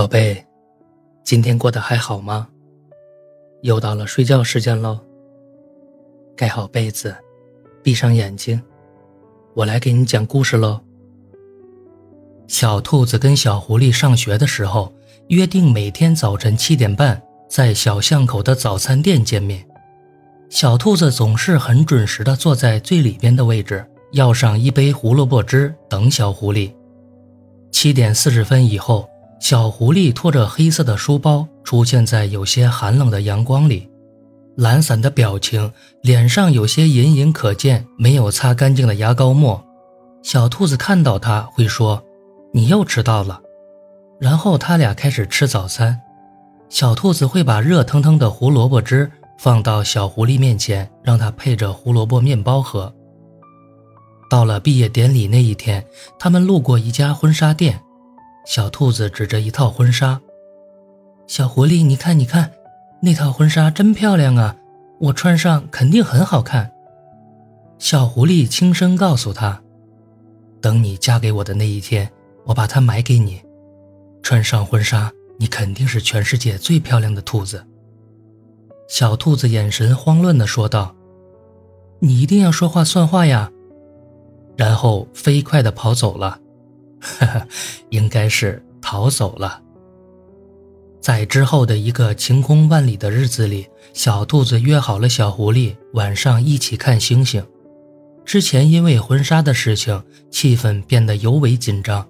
[0.00, 0.42] 宝贝，
[1.22, 2.48] 今天过得还好吗？
[3.60, 4.98] 又到了睡觉时间喽。
[6.34, 7.14] 盖好被子，
[7.82, 8.58] 闭上眼睛，
[9.52, 10.80] 我来给你讲故事喽。
[12.48, 14.90] 小兔子跟小狐狸上学的时候，
[15.28, 19.62] 约定每天早晨七点半在小巷口的早餐店见面。
[20.48, 26.72] 小兔子总是很准时的坐在最里边的位置，要上一杯胡萝卜汁等小狐狸。
[27.70, 29.06] 七点四十分以后。
[29.40, 33.88] 小狐狸拖着黑色的书包出现在有些寒冷的阳光里，
[34.56, 39.64] 懒散的表情，脸上有些隐隐可见没有擦干净的牙膏沫。
[40.22, 42.00] 小兔子看到它会说
[42.52, 43.40] ：“你又迟到了。”
[44.20, 45.98] 然后他俩开始吃早餐。
[46.68, 52.92] 小兔子会把热腾腾的胡萝卜汁放到小狐狸面前，让它配着胡萝卜面包喝。
[54.28, 55.84] 到了毕业典礼那一天，
[56.18, 57.80] 他们路过一家婚纱店。
[58.50, 60.20] 小兔子指着一套婚纱，
[61.28, 62.50] 小狐狸，你看，你看，
[63.00, 64.56] 那套婚纱真漂亮啊！
[64.98, 66.68] 我穿上肯定很好看。
[67.78, 69.62] 小狐狸轻声告诉他
[70.60, 72.10] ：“等你嫁给我的那一天，
[72.44, 73.40] 我把它买给你。
[74.20, 77.64] 穿上婚纱，你肯定是全世界最漂亮的兔子。”
[78.90, 80.92] 小兔子眼神慌乱地说道
[82.02, 83.52] ：“你一定要说话算话呀！”
[84.58, 86.40] 然后飞快地跑走了。
[87.00, 87.46] 哈哈，
[87.88, 89.60] 应该是逃走了。
[91.00, 97.44] 在之后的一个晴空万里的日子里，小兔子约好了小狐狸晚上一起看星星。
[98.24, 102.06] 之前因为婚纱的事情，气氛变得尤为紧张。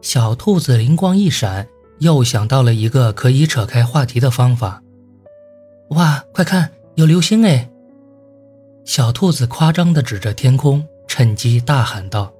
[0.00, 4.82] 小兔子灵光一闪，又想到了一个可以扯开话题的方法。
[5.90, 7.68] 哇，快看，有流星哎！
[8.84, 12.32] 小兔子夸张地指着天空，趁机大喊道。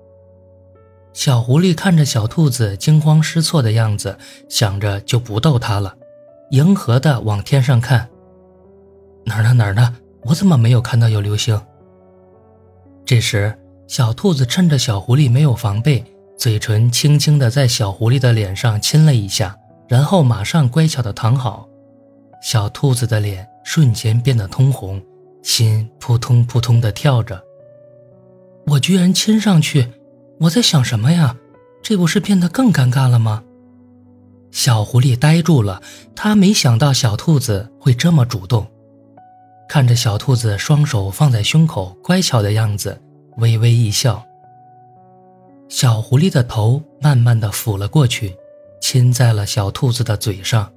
[1.13, 4.17] 小狐狸看着小兔子惊慌失措的样子，
[4.49, 5.95] 想着就不逗它了，
[6.51, 8.09] 迎合的往天上看。
[9.25, 9.53] 哪儿呢？
[9.53, 9.97] 哪儿呢？
[10.23, 11.61] 我怎么没有看到有流星？
[13.05, 13.57] 这时，
[13.87, 16.05] 小兔子趁着小狐狸没有防备，
[16.37, 19.57] 嘴唇轻轻的在小狐狸的脸上亲了一下，
[19.89, 21.69] 然后马上乖巧的躺好。
[22.41, 25.03] 小兔子的脸瞬间变得通红，
[25.43, 27.43] 心扑通扑通的跳着。
[28.67, 29.89] 我居然亲上去！
[30.41, 31.37] 我在想什么呀？
[31.83, 33.43] 这不是变得更尴尬了吗？
[34.51, 35.83] 小狐狸呆住了，
[36.15, 38.67] 他没想到小兔子会这么主动。
[39.69, 43.01] 看着小兔子双手放在胸口，乖巧的样子，
[43.39, 44.25] 微微一笑。
[45.69, 48.35] 小狐狸的头慢慢的俯了过去，
[48.81, 50.71] 亲在了小兔子的嘴上。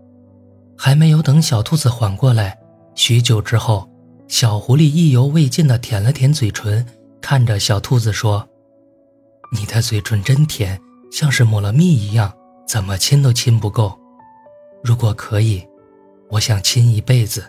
[0.78, 2.58] 还没有等小兔子缓过来，
[2.96, 3.90] 许久之后，
[4.28, 6.86] 小狐狸意犹未尽的舔了舔嘴唇，
[7.22, 8.48] 看着小兔子说。
[9.54, 10.80] 你的嘴唇真甜，
[11.12, 12.32] 像是抹了蜜一样，
[12.66, 14.00] 怎么亲都亲不够。
[14.82, 15.68] 如果可以，
[16.30, 17.44] 我想亲一辈子。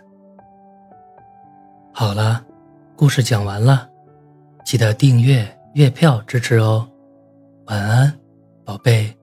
[1.95, 2.45] 好了，
[2.97, 3.89] 故事讲完了，
[4.65, 6.89] 记得订阅、月票支持哦。
[7.67, 8.13] 晚安，
[8.65, 9.17] 宝贝。